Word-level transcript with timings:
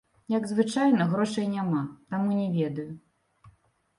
Як 0.33 0.43
звычайна, 0.51 1.05
грошай 1.11 1.45
няма, 1.51 1.83
таму 2.13 2.37
не 2.39 2.47
ведаю. 2.57 2.89